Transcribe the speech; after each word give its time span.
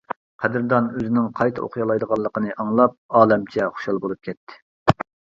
قەدىردان 0.43 0.85
ئۆزىنىڭ 0.99 1.25
قايتا 1.39 1.63
ئوقۇيالايدىغانلىقىنى 1.67 2.55
ئاڭلاپ 2.63 2.95
ئالەمچە 3.19 3.67
خۇشال 3.75 4.01
بولۇپ 4.07 4.29
كەتتى. 4.31 4.97